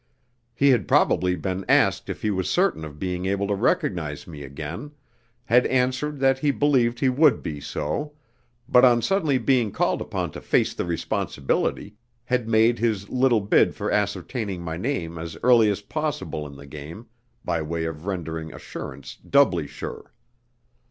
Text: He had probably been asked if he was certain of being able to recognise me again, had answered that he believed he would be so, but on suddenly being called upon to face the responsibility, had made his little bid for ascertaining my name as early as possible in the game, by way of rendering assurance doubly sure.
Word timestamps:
He 0.55 0.69
had 0.69 0.87
probably 0.87 1.35
been 1.35 1.63
asked 1.69 2.09
if 2.09 2.23
he 2.23 2.31
was 2.31 2.49
certain 2.49 2.83
of 2.83 2.97
being 2.97 3.27
able 3.27 3.45
to 3.47 3.53
recognise 3.53 4.25
me 4.25 4.41
again, 4.41 4.93
had 5.45 5.67
answered 5.67 6.17
that 6.21 6.39
he 6.39 6.49
believed 6.49 6.99
he 6.99 7.07
would 7.09 7.43
be 7.43 7.59
so, 7.61 8.13
but 8.67 8.83
on 8.83 9.03
suddenly 9.03 9.37
being 9.37 9.69
called 9.71 10.01
upon 10.01 10.31
to 10.31 10.41
face 10.41 10.73
the 10.73 10.85
responsibility, 10.85 11.97
had 12.23 12.47
made 12.49 12.79
his 12.79 13.09
little 13.09 13.41
bid 13.41 13.75
for 13.75 13.91
ascertaining 13.91 14.63
my 14.63 14.75
name 14.75 15.19
as 15.19 15.37
early 15.43 15.69
as 15.69 15.81
possible 15.81 16.47
in 16.47 16.55
the 16.55 16.65
game, 16.65 17.05
by 17.45 17.61
way 17.61 17.85
of 17.85 18.07
rendering 18.07 18.51
assurance 18.51 19.17
doubly 19.29 19.67
sure. 19.67 20.11